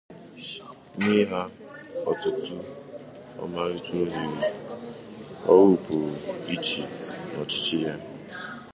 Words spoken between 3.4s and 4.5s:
ọmarịcha ohere